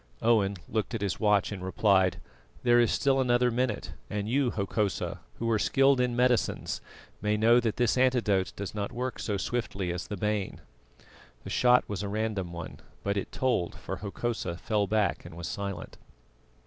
[0.23, 2.19] Owen looked at his watch and replied:
[2.63, 6.81] "There is still another minute; and you, Hokosa, who are skilled in medicines,
[7.21, 10.59] may know that this antidote does not work so swiftly as the bane."
[11.43, 15.47] The shot was a random one, but it told, for Hokosa fell back and was
[15.47, 15.99] silent.